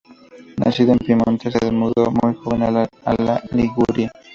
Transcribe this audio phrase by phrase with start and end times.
[0.57, 4.11] Nacido en Piamonte, se mudó muy joven a Liguria.